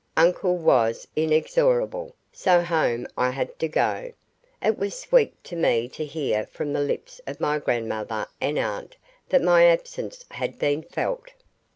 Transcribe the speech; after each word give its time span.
Uncle 0.17 0.57
was 0.57 1.07
inexorable, 1.15 2.15
so 2.31 2.63
home 2.63 3.05
I 3.15 3.29
had 3.29 3.59
to 3.59 3.67
go. 3.67 4.11
It 4.59 4.75
was 4.79 4.97
sweet 4.99 5.43
to 5.43 5.55
me 5.55 5.87
to 5.89 6.03
hear 6.03 6.47
from 6.47 6.73
the 6.73 6.81
lips 6.81 7.21
of 7.27 7.39
my 7.39 7.59
grandmother 7.59 8.25
and 8.41 8.57
aunt 8.57 8.97
that 9.29 9.43
my 9.43 9.65
absence 9.67 10.25
had 10.31 10.57
been 10.57 10.81
felt. 10.81 11.33